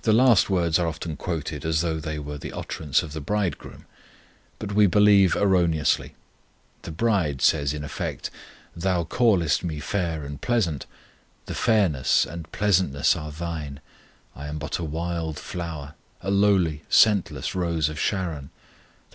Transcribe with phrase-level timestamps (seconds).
[0.00, 3.84] The last words are often quoted as though they were the utterance of the Bridegroom,
[4.58, 6.14] but we believe erroneously.
[6.84, 8.30] The bride says in effect,
[8.74, 10.86] Thou callest me fair and pleasant,
[11.44, 13.80] the fairness and pleasantness are Thine;
[14.34, 15.92] I am but a wild flower,
[16.22, 18.48] a lowly, scentless rose of Sharon
[19.12, 19.14] (_i.